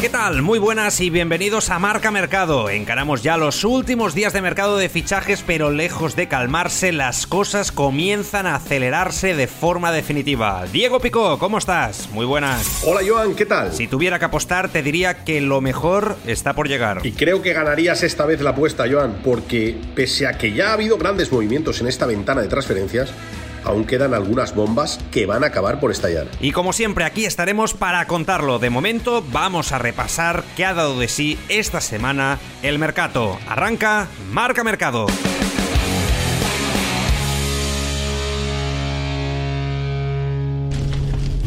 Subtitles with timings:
[0.00, 0.40] ¿Qué tal?
[0.40, 2.70] Muy buenas y bienvenidos a Marca Mercado.
[2.70, 7.70] Encaramos ya los últimos días de mercado de fichajes, pero lejos de calmarse, las cosas
[7.70, 10.64] comienzan a acelerarse de forma definitiva.
[10.72, 12.08] Diego Picó, ¿cómo estás?
[12.12, 12.82] Muy buenas.
[12.86, 13.74] Hola Joan, ¿qué tal?
[13.74, 17.02] Si tuviera que apostar, te diría que lo mejor está por llegar.
[17.04, 20.72] Y creo que ganarías esta vez la apuesta, Joan, porque pese a que ya ha
[20.72, 23.12] habido grandes movimientos en esta ventana de transferencias,
[23.64, 26.26] aún quedan algunas bombas que van a acabar por estallar.
[26.40, 28.58] Y como siempre, aquí estaremos para contarlo.
[28.58, 33.38] De momento, vamos a repasar qué ha dado de sí esta semana el mercado.
[33.48, 35.06] Arranca Marca Mercado.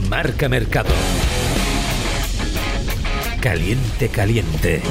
[0.09, 0.93] Marca Mercado.
[3.41, 4.82] Caliente, caliente.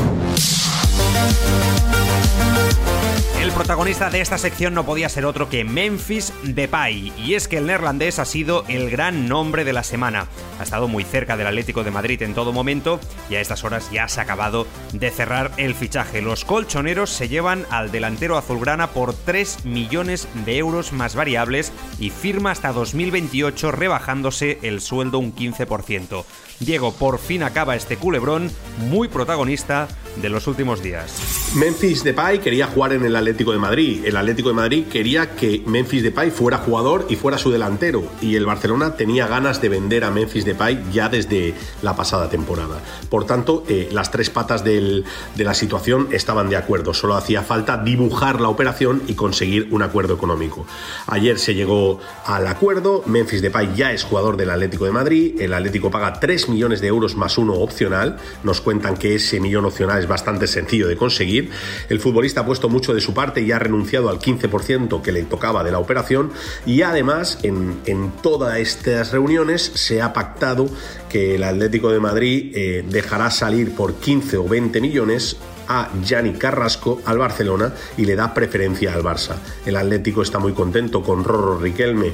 [3.42, 7.58] El protagonista de esta sección no podía ser otro que Memphis Depay, y es que
[7.58, 10.28] el neerlandés ha sido el gran nombre de la semana.
[10.60, 13.90] Ha estado muy cerca del Atlético de Madrid en todo momento y a estas horas
[13.90, 16.22] ya se ha acabado de cerrar el fichaje.
[16.22, 22.10] Los colchoneros se llevan al delantero azulgrana por 3 millones de euros más variables y
[22.10, 26.24] firma hasta 2028 rebajándose el sueldo un 15%.
[26.60, 28.52] Diego, por fin acaba este culebrón
[28.88, 31.52] muy protagonista de los últimos días.
[31.54, 34.04] Memphis Depay quería jugar en el Atlético de Madrid.
[34.04, 38.04] El Atlético de Madrid quería que Memphis Depay fuera jugador y fuera su delantero.
[38.20, 42.80] Y el Barcelona tenía ganas de vender a Memphis Depay ya desde la pasada temporada.
[43.08, 45.04] Por tanto, eh, las tres patas de
[45.36, 46.94] la situación estaban de acuerdo.
[46.94, 50.66] Solo hacía falta dibujar la operación y conseguir un acuerdo económico.
[51.06, 53.02] Ayer se llegó al acuerdo.
[53.06, 55.40] Memphis Depay ya es jugador del Atlético de Madrid.
[55.40, 58.18] El Atlético paga 3 millones de euros más uno opcional.
[58.42, 61.50] Nos cuentan que ese millón opcional es bastante sencillo de conseguir.
[61.88, 65.22] El futbolista ha puesto mucho de su parte y ha renunciado al 15% que le
[65.22, 66.32] tocaba de la operación
[66.66, 70.68] y además en, todas estas reuniones se ha pactado
[71.08, 75.36] que el Atlético de Madrid eh, dejará salir por 15 o 20 millones
[75.68, 79.36] a Gianni Carrasco al Barcelona y le da preferencia al Barça.
[79.64, 82.12] El Atlético está muy contento con Rorro Riquelme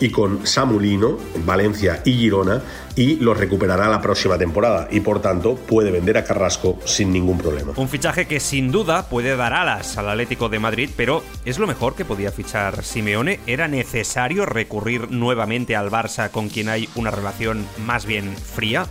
[0.00, 2.62] y con Samulino, Valencia y Girona,
[2.96, 7.38] y los recuperará la próxima temporada y por tanto puede vender a Carrasco sin ningún
[7.38, 7.72] problema.
[7.76, 11.66] Un fichaje que sin duda puede dar alas al Atlético de Madrid, pero ¿es lo
[11.66, 13.40] mejor que podía fichar Simeone?
[13.46, 18.86] ¿Era necesario recurrir nuevamente al Barça con quien hay una relación más bien fría?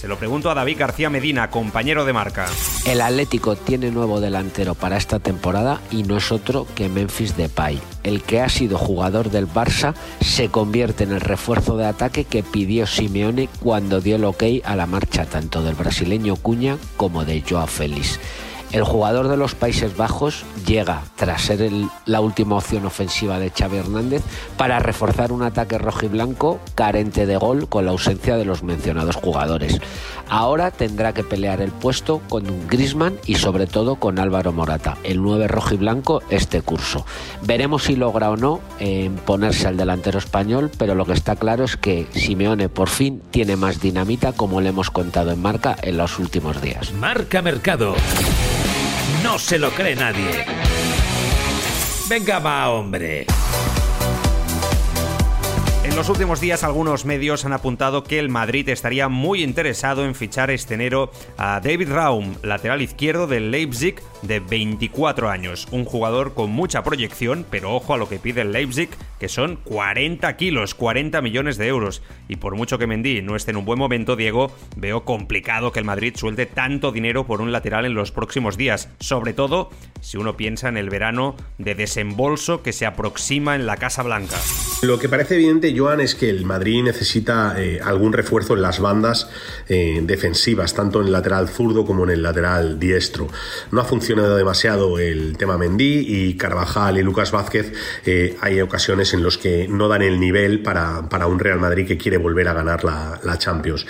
[0.00, 2.46] Se lo pregunto a David García Medina, compañero de marca.
[2.86, 7.78] El Atlético tiene nuevo delantero para esta temporada y no es otro que Memphis Depay.
[8.02, 12.42] El que ha sido jugador del Barça se convierte en el refuerzo de ataque que
[12.42, 17.44] pidió Simeone cuando dio el ok a la marcha tanto del brasileño Cuña como de
[17.46, 18.18] Joao Félix.
[18.72, 21.70] El jugador de los Países Bajos llega, tras ser
[22.06, 24.22] la última opción ofensiva de Xavi Hernández,
[24.56, 29.80] para reforzar un ataque rojiblanco carente de gol con la ausencia de los mencionados jugadores.
[30.28, 35.20] Ahora tendrá que pelear el puesto con Grisman y sobre todo con Álvaro Morata, el
[35.20, 37.04] 9 rojiblanco este curso.
[37.42, 38.60] Veremos si logra o no
[39.24, 43.56] ponerse al delantero español, pero lo que está claro es que Simeone por fin tiene
[43.56, 46.92] más dinamita como le hemos contado en marca en los últimos días.
[46.92, 47.96] Marca Mercado.
[49.22, 50.44] No se lo cree nadie.
[52.08, 53.26] Venga, va, hombre.
[55.90, 60.14] En los últimos días algunos medios han apuntado que el Madrid estaría muy interesado en
[60.14, 66.32] fichar este enero a David Raum, lateral izquierdo del Leipzig de 24 años, un jugador
[66.34, 70.76] con mucha proyección, pero ojo a lo que pide el Leipzig, que son 40 kilos,
[70.76, 72.02] 40 millones de euros.
[72.28, 75.80] Y por mucho que Mendy no esté en un buen momento, Diego, veo complicado que
[75.80, 79.70] el Madrid suelte tanto dinero por un lateral en los próximos días, sobre todo
[80.00, 84.36] si uno piensa en el verano de desembolso que se aproxima en la Casa Blanca.
[84.82, 89.28] Lo que parece evidente, Es que el Madrid necesita eh, algún refuerzo en las bandas
[89.68, 93.26] eh, defensivas, tanto en el lateral zurdo como en el lateral diestro.
[93.72, 97.72] No ha funcionado demasiado el tema Mendy y Carvajal y Lucas Vázquez.
[98.06, 101.98] Eh, hay ocasiones en los que no dan el nivel para, un Real Madrid que
[101.98, 103.84] quiere volver a ganar la, la Champions.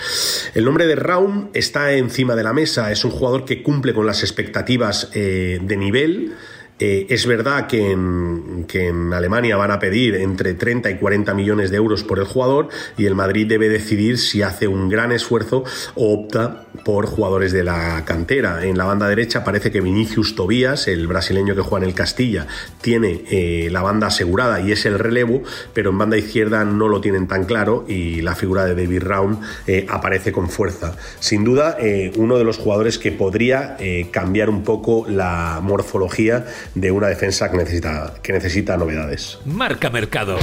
[0.55, 2.91] El nombre de Raum está encima de la mesa.
[2.91, 6.33] Es un jugador que cumple con las expectativas de nivel
[6.81, 11.31] Eh, es verdad que en, que en Alemania van a pedir entre 30 y 40
[11.35, 15.11] millones de euros por el jugador y el Madrid debe decidir si hace un gran
[15.11, 15.63] esfuerzo
[15.93, 18.65] o opta por jugadores de la cantera.
[18.65, 22.47] En la banda derecha parece que Vinicius Tobías, el brasileño que juega en el Castilla,
[22.81, 25.43] tiene eh, la banda asegurada y es el relevo,
[25.75, 29.39] pero en banda izquierda no lo tienen tan claro y la figura de David Round
[29.67, 30.97] eh, aparece con fuerza.
[31.19, 31.77] Sin duda,
[32.15, 33.77] uno de los jugadores que podría
[34.09, 36.45] cambiar un poco la morfología
[36.75, 39.39] de una defensa que necesita, que necesita novedades.
[39.45, 40.37] Marca Mercado.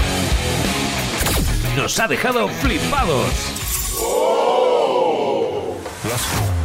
[1.76, 3.32] Nos ha dejado flipados.
[6.04, 6.57] Esta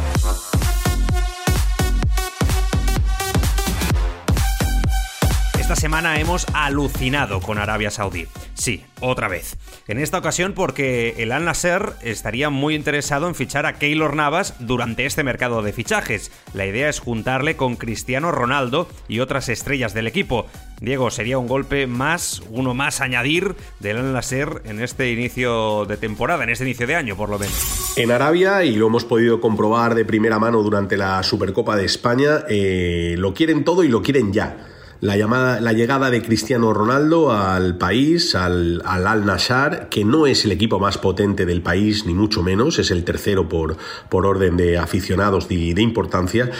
[5.84, 8.26] semana hemos alucinado con Arabia Saudí.
[8.54, 9.58] Sí, otra vez.
[9.86, 14.54] En esta ocasión porque el Al Nasser estaría muy interesado en fichar a Keylor Navas
[14.60, 16.32] durante este mercado de fichajes.
[16.54, 20.46] La idea es juntarle con Cristiano Ronaldo y otras estrellas del equipo.
[20.80, 25.98] Diego, sería un golpe más, uno más añadir del Al Nasser en este inicio de
[25.98, 27.92] temporada, en este inicio de año por lo menos.
[27.96, 32.44] En Arabia, y lo hemos podido comprobar de primera mano durante la Supercopa de España,
[32.48, 34.70] eh, lo quieren todo y lo quieren ya
[35.04, 40.46] la, llamada, la llegada de Cristiano Ronaldo al país, al Al, Nassr, que no es
[40.46, 43.76] el equipo más potente del país, ni mucho menos, es el tercero por,
[44.08, 46.50] por orden de aficionados y de, importancia,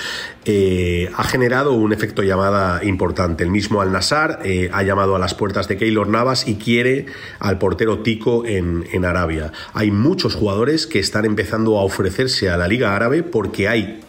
[0.44, 3.44] eh, ha generado un efecto llamada importante.
[3.44, 7.06] El mismo Al Nassr eh, ha llamado a las puertas de Keylor Navas y quiere
[7.38, 9.52] al portero Tico en, en Arabia.
[9.72, 14.02] Hay muchos jugadores que están empezando a ofrecerse a la Liga Árabe porque hay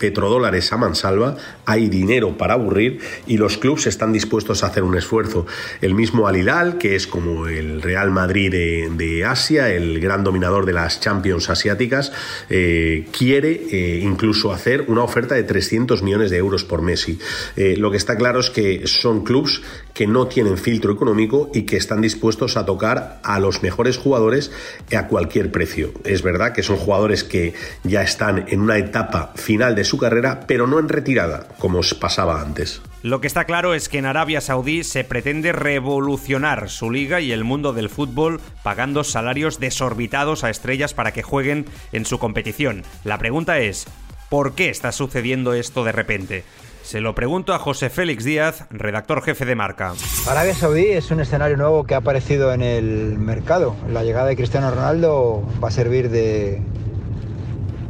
[0.00, 1.36] petrodólares a mansalva,
[1.66, 5.46] hay dinero para aburrir y los clubes están dispuestos a hacer un esfuerzo.
[5.80, 10.64] El mismo Al Hilal, que es como el Real Madrid de, Asia, el gran dominador
[10.64, 12.12] de las Champions asiáticas,
[12.48, 17.18] eh, quiere eh, incluso hacer una oferta de 300 millones de euros por Messi.
[17.56, 19.60] Eh, lo que está claro es que son clubes
[19.94, 24.50] que no tienen filtro económico y que están dispuestos a tocar a los mejores jugadores
[24.96, 25.92] a cualquier precio.
[26.04, 27.54] Es verdad que son jugadores que
[27.84, 31.94] ya están en una etapa final de su carrera, pero no en retirada, como os
[31.94, 32.82] pasaba antes.
[33.02, 37.32] Lo que está claro es que en Arabia Saudí se pretende revolucionar su liga y
[37.32, 42.82] el mundo del fútbol pagando salarios desorbitados a estrellas para que jueguen en su competición.
[43.04, 43.86] La pregunta es,
[44.28, 46.44] ¿por qué está sucediendo esto de repente?
[46.90, 49.94] Se lo pregunto a José Félix Díaz, redactor jefe de marca.
[50.26, 53.76] Arabia Saudí es un escenario nuevo que ha aparecido en el mercado.
[53.92, 56.60] La llegada de Cristiano Ronaldo va a servir de,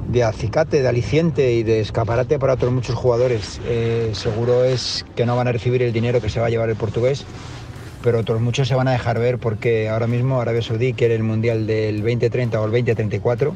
[0.08, 3.58] de acicate, de aliciente y de escaparate para otros muchos jugadores.
[3.64, 6.68] Eh, seguro es que no van a recibir el dinero que se va a llevar
[6.68, 7.24] el portugués,
[8.04, 11.22] pero otros muchos se van a dejar ver porque ahora mismo Arabia Saudí quiere el
[11.22, 13.54] Mundial del 2030 o el 2034,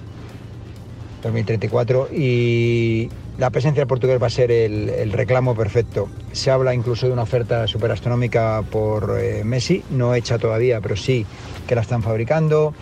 [1.23, 6.09] 2034 y la presencia del portugués va a ser el, reclamo perfecto.
[6.33, 11.27] Se habla incluso de una oferta superastronómica por eh, Messi, no hecha todavía, pero sí
[11.67, 12.75] que la están fabricando.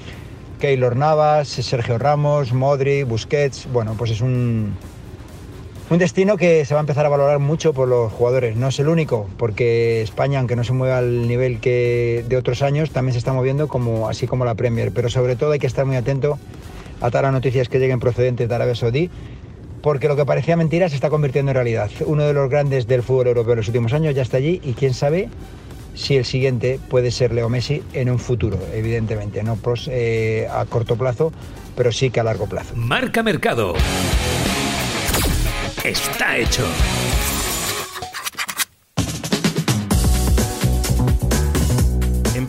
[0.60, 3.66] Keylor Navas, Sergio Ramos, Modri, Busquets.
[3.72, 4.76] Bueno, pues es un,
[5.90, 8.54] un destino que se va a empezar a valorar mucho por los jugadores.
[8.54, 12.62] No es el único, porque España, aunque no se mueva al nivel que de otros
[12.62, 14.92] años, también se está moviendo como, así como la Premier.
[14.92, 16.38] Pero sobre todo hay que estar muy atento
[17.00, 19.10] a todas las noticias que lleguen procedentes de Arabia Saudí,
[19.82, 21.90] porque lo que parecía mentira se está convirtiendo en realidad.
[22.06, 24.72] Uno de los grandes del fútbol europeo en los últimos años ya está allí y
[24.72, 25.28] quién sabe
[25.94, 29.58] si el siguiente puede ser Leo Messi en un futuro, evidentemente, no
[29.88, 31.32] eh, a corto plazo,
[31.76, 32.74] pero sí que a largo plazo.
[32.76, 33.74] Marca Mercado.
[35.84, 36.64] Está hecho.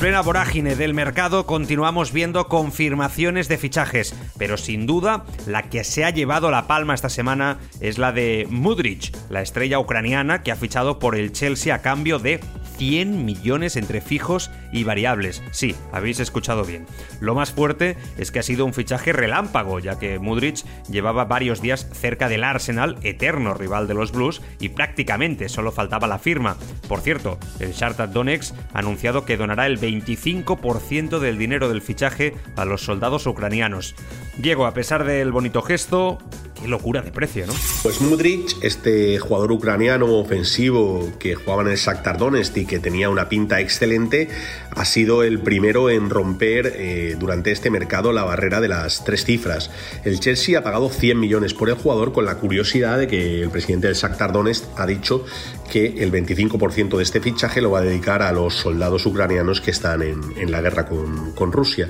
[0.03, 6.03] Plena vorágine del mercado continuamos viendo confirmaciones de fichajes, pero sin duda la que se
[6.03, 10.57] ha llevado la palma esta semana es la de Mudrich, la estrella ucraniana que ha
[10.57, 12.41] fichado por el Chelsea a cambio de
[12.77, 15.41] 100 millones entre fijos y variables.
[15.51, 16.85] Sí, habéis escuchado bien.
[17.21, 21.61] Lo más fuerte es que ha sido un fichaje relámpago, ya que Mudrich llevaba varios
[21.61, 26.57] días cerca del Arsenal, eterno rival de los Blues, y prácticamente solo faltaba la firma.
[26.89, 32.33] Por cierto, el Shakhtar Donetsk ha anunciado que donará el 25% del dinero del fichaje
[32.55, 33.95] a los soldados ucranianos.
[34.37, 36.17] Diego, a pesar del bonito gesto,
[36.59, 37.53] qué locura de precio, ¿no?
[37.83, 43.09] Pues Mudrich, este jugador ucraniano ofensivo que jugaba en el Shakhtar Donetsk y que tenía
[43.09, 44.29] una pinta excelente,
[44.75, 49.25] ha sido el primero en romper eh, durante este mercado la barrera de las tres
[49.25, 49.69] cifras.
[50.03, 53.49] El Chelsea ha pagado 100 millones por el jugador con la curiosidad de que el
[53.49, 55.25] presidente del Shakhtar Donetsk ha dicho
[55.71, 59.71] que el 25% de este fichaje lo va a dedicar a los soldados ucranianos que
[59.71, 61.89] están en, la guerra con, Rusia.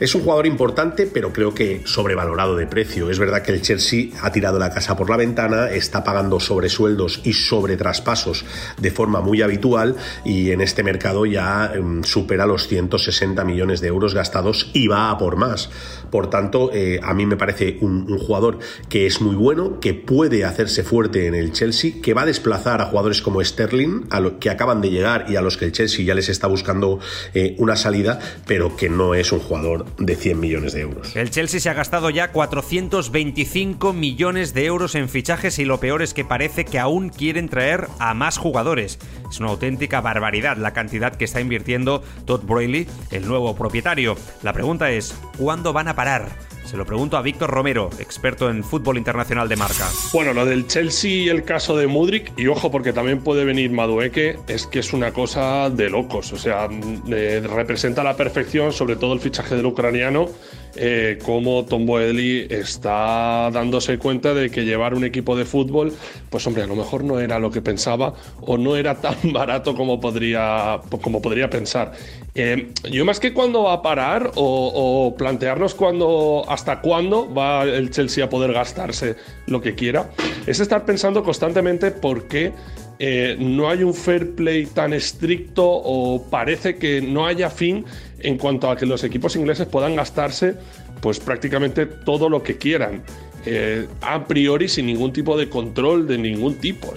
[0.00, 3.10] Es un jugador importante, pero creo que sobrevalorado de precio.
[3.10, 7.20] Es verdad que el Chelsea ha tirado la casa por la ventana, está pagando sobresueldos
[7.24, 8.44] y sobre traspasos
[8.78, 13.88] de forma muy habitual y en este mercado ya em, supera los 160 millones de
[13.88, 15.68] euros gastados y va a por más.
[16.10, 18.58] Por tanto, eh, a mí me parece un, jugador
[18.88, 22.80] que es muy bueno, que puede hacerse fuerte en el Chelsea, que va a desplazar
[22.80, 26.06] a jugadores como Sterling, a que acaban de llegar y a los que el Chelsea
[26.06, 27.00] ya les está buscando
[27.34, 31.14] eh, una salida, pero que no es un jugador de 100 millones de euros.
[31.14, 36.00] El Chelsea se ha gastado ya 425 millones de euros en fichajes y lo peor
[36.00, 38.98] es que parece que aún quieren traer a más jugadores.
[39.30, 44.16] Es una auténtica barbaridad la cantidad que está invirtiendo Todd Broyley, el nuevo propietario.
[44.42, 46.30] La pregunta es, ¿cuándo van a parar?
[46.66, 49.88] Se lo pregunto a Víctor Romero, experto en fútbol internacional de marca.
[50.12, 53.70] Bueno, lo del Chelsea y el caso de Mudrik, y ojo porque también puede venir
[53.70, 56.32] Madueke, es que es una cosa de locos.
[56.32, 56.68] O sea,
[57.08, 60.28] eh, representa a la perfección, sobre todo el fichaje del ucraniano,
[60.76, 65.92] eh, cómo Tom Boehly está dándose cuenta de que llevar un equipo de fútbol,
[66.30, 69.74] pues hombre, a lo mejor no era lo que pensaba o no era tan barato
[69.74, 71.92] como podría, como podría pensar.
[72.34, 77.90] Eh, yo más que cuándo va a parar o, plantearnos cuándo, hasta cuándo va el
[77.90, 79.16] Chelsea a poder gastarse
[79.46, 80.10] lo que quiera,
[80.46, 82.52] es estar pensando constantemente por qué
[82.98, 87.84] eh, no hay un fair play tan estricto o parece que no haya fin
[88.26, 90.56] en cuanto a que los equipos ingleses puedan gastarse
[91.00, 93.04] pues prácticamente todo lo que quieran.
[93.48, 96.92] Eh, a priori sin ningún tipo de control de ningún tipo.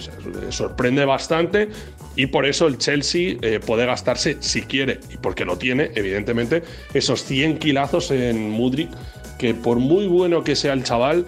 [0.48, 1.68] sorprende bastante
[2.16, 6.64] y por eso el Chelsea eh, puede gastarse si quiere y porque lo tiene, evidentemente,
[6.92, 8.90] esos 100 kilazos en Mudrik
[9.38, 11.24] que por muy bueno que sea el chaval,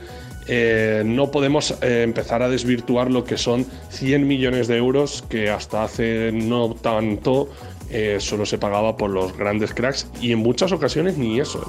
[0.49, 5.85] eh, no podemos empezar a desvirtuar lo que son 100 millones de euros que hasta
[5.85, 7.49] hace no tanto
[8.19, 11.63] solo se pagaba por los grandes cracks y en muchas ocasiones ni eso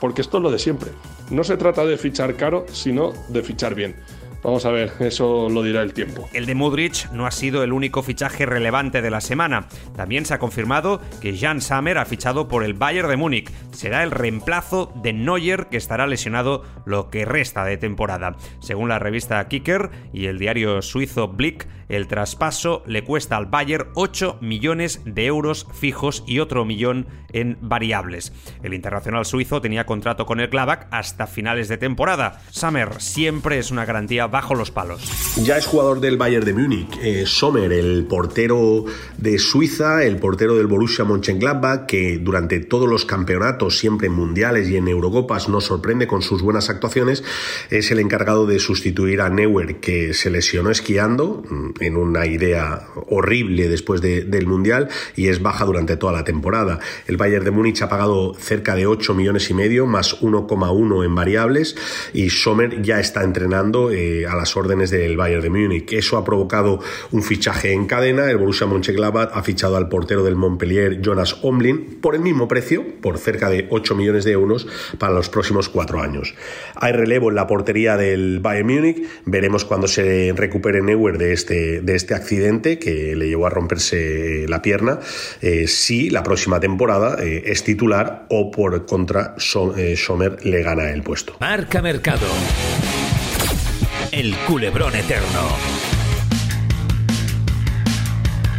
[0.00, 0.90] porque esto es lo de siempre.
[1.30, 3.96] No se trata de fichar caro, sino de fichar bien.
[4.42, 6.28] Vamos a ver, eso lo dirá el tiempo.
[6.32, 9.66] El de Mudrich no ha sido el único fichaje relevante de la semana.
[9.96, 13.50] También se ha confirmado que Jan Sammer ha fichado por el Bayern de Múnich.
[13.72, 18.36] Será el reemplazo de Neuer que estará lesionado lo que resta de temporada.
[18.60, 23.88] Según la revista Kicker y el diario suizo Blick, el traspaso le cuesta al Bayern
[23.94, 28.32] 8 millones de euros fijos y otro millón en variables.
[28.62, 32.42] El internacional suizo tenía contrato con el Gladbach hasta finales de temporada.
[32.50, 35.02] Sammer siempre es una garantía bajo los palos.
[35.42, 36.98] Ya es jugador del Bayern de Múnich.
[37.02, 38.84] Eh, Sommer, el portero
[39.18, 44.68] de Suiza, el portero del Borussia Mönchengladbach, que durante todos los campeonatos, siempre en mundiales
[44.68, 47.22] y en Eurocopas, nos sorprende con sus buenas actuaciones,
[47.70, 52.88] es el encargado de sustituir a Neuer, que se lesionó esquiando mm, en una idea
[53.08, 56.78] horrible después del mundial y es baja durante toda la temporada.
[57.06, 61.14] El Bayern de Múnich ha pagado cerca de 8 millones y medio más 1,1 en
[61.14, 61.76] variables
[62.12, 63.90] y Sommer ya está entrenando.
[63.90, 65.92] Eh, a las órdenes del Bayern de Múnich.
[65.92, 66.80] Eso ha provocado
[67.12, 68.30] un fichaje en cadena.
[68.30, 72.84] El Borussia Mönchengladbach ha fichado al portero del Montpellier, Jonas Omlin, por el mismo precio,
[73.00, 74.66] por cerca de 8 millones de euros
[74.98, 76.34] para los próximos cuatro años.
[76.74, 79.08] Hay relevo en la portería del Bayern Múnich.
[79.24, 84.46] Veremos cuando se recupere Neuer de este, de este accidente que le llevó a romperse
[84.48, 85.00] la pierna.
[85.40, 89.34] Eh, si la próxima temporada eh, es titular o por contra
[89.76, 91.36] eh, Sommer le gana el puesto.
[91.40, 92.26] Marca Mercado
[94.16, 95.75] el culebrón eterno.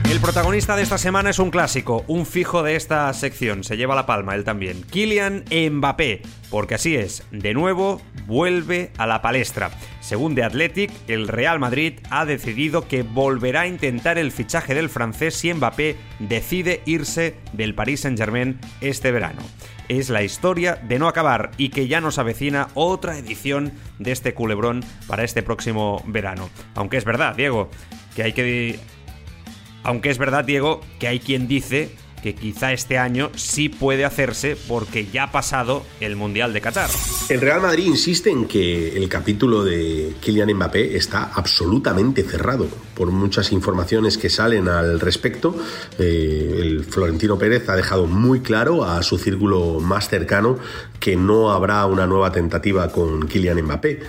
[0.09, 3.93] El protagonista de esta semana es un clásico, un fijo de esta sección, se lleva
[3.93, 4.83] la palma él también.
[4.83, 9.69] Kylian Mbappé, porque así es, de nuevo vuelve a la palestra.
[9.99, 14.89] Según The Athletic, el Real Madrid ha decidido que volverá a intentar el fichaje del
[14.89, 19.41] francés si Mbappé decide irse del Paris Saint-Germain este verano
[19.89, 24.33] es la historia de no acabar y que ya nos avecina otra edición de este
[24.33, 26.49] culebrón para este próximo verano.
[26.75, 27.69] Aunque es verdad, Diego,
[28.15, 28.79] que hay que...
[29.88, 31.89] Aunque es verdad, Diego, que hay quien dice
[32.22, 36.89] que quizá este año sí puede hacerse porque ya ha pasado el Mundial de Qatar.
[37.29, 42.67] El Real Madrid insiste en que el capítulo de Kylian Mbappé está absolutamente cerrado.
[42.96, 45.56] Por muchas informaciones que salen al respecto,
[45.98, 50.60] eh, el Florentino Pérez ha dejado muy claro a su círculo más cercano
[51.00, 54.01] que no habrá una nueva tentativa con Kylian Mbappé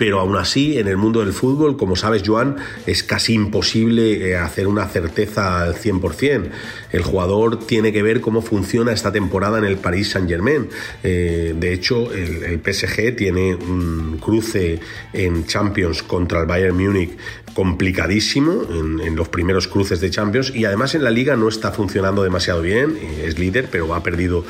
[0.00, 4.36] pero aún así en el mundo del fútbol, como sabes Joan, es casi imposible eh,
[4.38, 6.48] hacer una certeza al 100%.
[6.90, 10.70] El jugador tiene que ver cómo funciona esta temporada en el Paris Saint Germain.
[11.02, 14.80] Eh, de hecho, el, PSG tiene un cruce
[15.12, 17.10] en Champions contra el Bayern Múnich
[17.52, 22.22] complicadísimo en, los primeros cruces de Champions y además en la liga no está funcionando
[22.22, 24.44] demasiado bien, eh, es líder pero ha perdido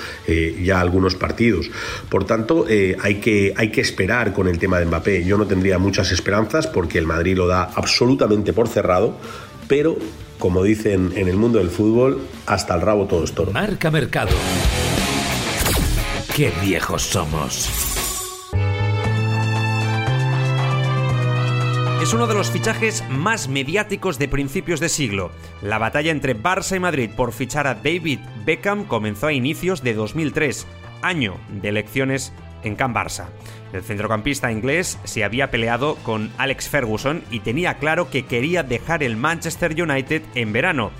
[0.62, 1.70] ya algunos partidos.
[2.08, 5.24] Por tanto, hay, que, hay que esperar con el tema de Mbappé.
[5.40, 9.16] No tendría muchas esperanzas porque el Madrid lo da absolutamente por cerrado,
[9.68, 9.96] pero
[10.38, 13.52] como dicen en el mundo del fútbol, hasta el rabo todo es toro.
[13.52, 14.30] Marca Mercado.
[16.36, 17.68] Qué viejos somos.
[22.02, 25.30] Es uno de los fichajes más mediáticos de principios de siglo.
[25.62, 29.94] La batalla entre Barça y Madrid por fichar a David Beckham comenzó a inicios de
[29.94, 30.66] 2003,
[31.02, 33.26] año de elecciones en Can Barça.
[33.72, 39.02] El centrocampista inglés se había peleado con Alex Ferguson y tenía claro que quería dejar
[39.02, 40.90] el Manchester United en verano.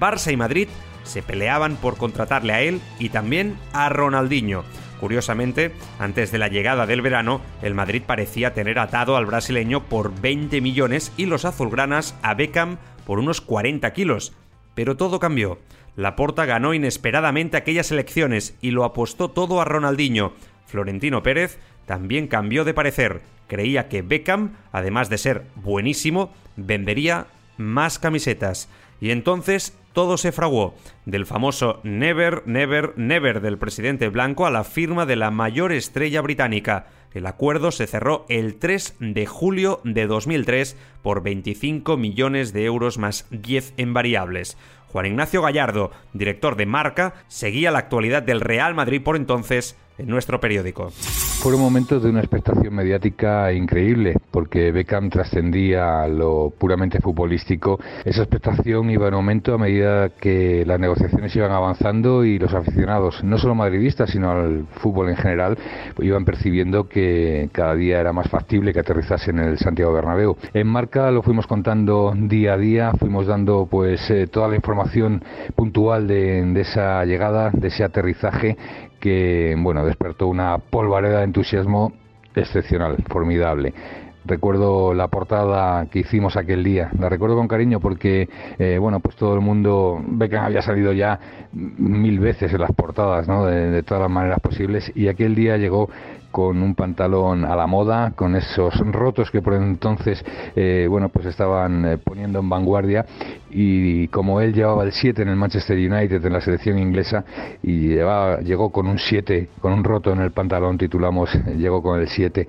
[0.00, 0.68] Barça y Madrid
[1.04, 4.64] se peleaban por contratarle a él y también a Ronaldinho.
[5.00, 10.18] Curiosamente, antes de la llegada del verano, el Madrid parecía tener atado al brasileño por
[10.20, 14.32] 20 millones y los azulgranas a Beckham por unos 40 kilos.
[14.74, 15.58] Pero todo cambió.
[15.96, 20.32] Laporta ganó inesperadamente aquellas elecciones y lo apostó todo a Ronaldinho.
[20.66, 23.22] Florentino Pérez también cambió de parecer.
[23.48, 28.68] Creía que Beckham, además de ser buenísimo, vendería más camisetas.
[29.00, 34.64] Y entonces todo se fraguó, del famoso Never, Never, Never del presidente Blanco a la
[34.64, 36.88] firma de la mayor estrella británica.
[37.14, 42.98] El acuerdo se cerró el 3 de julio de 2003 por 25 millones de euros
[42.98, 44.58] más 10 en variables.
[44.88, 50.08] Juan Ignacio Gallardo, director de Marca, seguía la actualidad del Real Madrid por entonces en
[50.08, 50.90] nuestro periódico.
[50.90, 57.78] Fueron momentos de una expectación mediática increíble, porque Beckham trascendía lo puramente futbolístico.
[58.04, 63.22] Esa expectación iba en aumento a medida que las negociaciones iban avanzando y los aficionados,
[63.22, 65.56] no solo madridistas, sino al fútbol en general,
[65.94, 70.36] pues iban percibiendo que cada día era más factible que aterrizase en el Santiago Bernabéu.
[70.52, 75.22] En marca lo fuimos contando día a día, fuimos dando pues eh, toda la información
[75.54, 78.56] puntual de, de esa llegada, de ese aterrizaje
[79.06, 81.92] que bueno despertó una polvareda de entusiasmo
[82.34, 83.72] excepcional, formidable.
[84.26, 88.28] Recuerdo la portada que hicimos aquel día, la recuerdo con cariño porque,
[88.58, 91.20] eh, bueno, pues todo el mundo, Beckham había salido ya
[91.52, 93.46] mil veces en las portadas, ¿no?
[93.46, 94.90] De, todas las maneras posibles.
[94.96, 95.88] Y aquel día llegó
[96.32, 100.24] con un pantalón a la moda, con esos rotos que por entonces,
[100.56, 103.06] eh, bueno, pues estaban eh, poniendo en vanguardia.
[103.50, 107.24] Y como él llevaba el 7 en el Manchester United en la selección inglesa
[107.62, 112.00] y llevaba, llegó con un 7, con un roto en el pantalón, titulamos, llegó con
[112.00, 112.48] el 7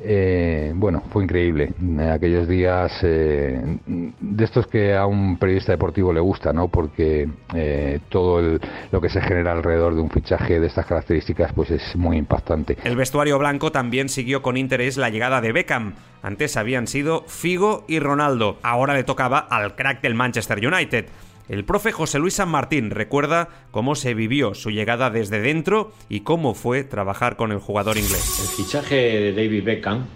[0.00, 1.72] eh, bueno, fue increíble.
[2.12, 6.68] aquellos días eh, de estos que a un periodista deportivo le gusta, ¿no?
[6.68, 8.58] Porque eh, todo
[8.90, 12.76] lo que se genera alrededor de un fichaje de estas características, pues es muy impactante.
[12.84, 15.94] El vestuario blanco también siguió con interés la llegada de Beckham.
[16.22, 18.58] Antes habían sido Figo y Ronaldo.
[18.62, 21.06] Ahora le tocaba al crack del Manchester United.
[21.48, 26.20] El profe José Luis San Martín recuerda cómo se vivió su llegada desde dentro y
[26.20, 28.40] cómo fue trabajar con el jugador inglés.
[28.40, 30.06] El fichaje de David Beckham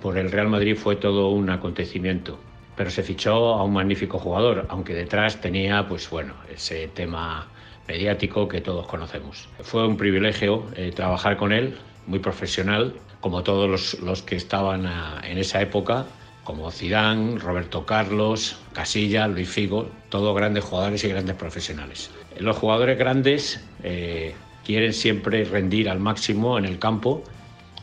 [0.00, 2.38] por el Real Madrid fue todo un acontecimiento,
[2.76, 7.48] pero se fichó a un magnífico jugador, aunque detrás tenía, pues bueno, ese tema
[7.88, 9.48] mediático que todos conocemos.
[9.62, 15.20] Fue un privilegio eh, trabajar con él, muy profesional, como todos los, que estaban a,
[15.24, 16.06] en esa época,
[16.48, 22.10] como Zidane, Roberto Carlos, Casilla, Luis Figo, todos grandes jugadores y grandes profesionales.
[22.40, 24.34] Los jugadores grandes eh,
[24.64, 27.22] quieren siempre rendir al máximo en el campo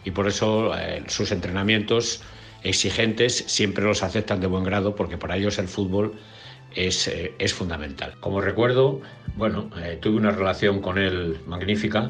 [0.04, 2.24] y por eso eh, sus entrenamientos
[2.64, 6.16] exigentes siempre los aceptan de buen grado porque para ellos el fútbol
[6.74, 8.16] es, eh, es fundamental.
[8.20, 9.00] Como recuerdo,
[9.36, 9.70] bueno,
[10.02, 12.10] tuve una relación con él magnífica.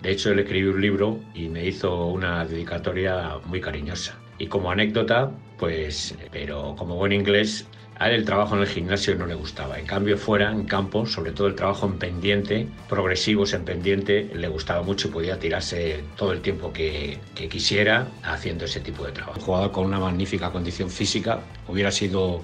[0.00, 4.21] De hecho, él escribió un libro y me hizo una dedicatoria muy cariñosa.
[4.42, 7.64] Y como anécdota, pues, pero como buen inglés,
[8.00, 9.78] a él el trabajo en el gimnasio no le gustaba.
[9.78, 14.48] En cambio, fuera, en campo, sobre todo el trabajo en pendiente, progresivos en pendiente, le
[14.48, 19.12] gustaba mucho y podía tirarse todo el tiempo que, que quisiera haciendo ese tipo de
[19.12, 19.38] trabajo.
[19.38, 22.42] Un jugador con una magnífica condición física, hubiera sido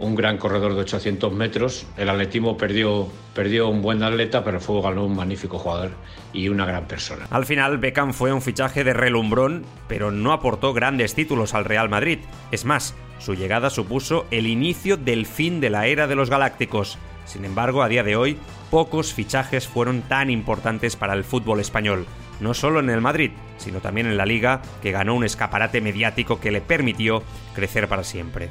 [0.00, 1.86] un gran corredor de 800 metros.
[1.96, 5.90] El atletismo perdió, perdió un buen atleta, pero el fútbol ganó un magnífico jugador
[6.32, 7.26] y una gran persona.
[7.30, 11.88] Al final, Beckham fue un fichaje de relumbrón, pero no aportó grandes títulos al Real
[11.88, 12.18] Madrid.
[12.50, 16.98] Es más, su llegada supuso el inicio del fin de la era de los galácticos.
[17.26, 18.38] Sin embargo, a día de hoy,
[18.70, 22.06] pocos fichajes fueron tan importantes para el fútbol español.
[22.40, 26.40] No solo en el Madrid, sino también en la liga, que ganó un escaparate mediático
[26.40, 27.22] que le permitió
[27.54, 28.48] crecer para siempre.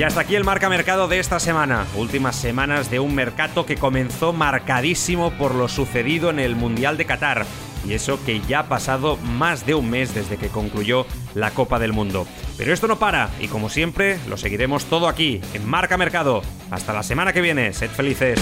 [0.00, 1.84] Y hasta aquí el marca mercado de esta semana.
[1.94, 7.04] Últimas semanas de un mercado que comenzó marcadísimo por lo sucedido en el Mundial de
[7.04, 7.44] Qatar.
[7.86, 11.78] Y eso que ya ha pasado más de un mes desde que concluyó la Copa
[11.78, 12.26] del Mundo.
[12.56, 16.40] Pero esto no para y como siempre lo seguiremos todo aquí en Marca Mercado.
[16.70, 17.74] Hasta la semana que viene.
[17.74, 18.40] Sed felices.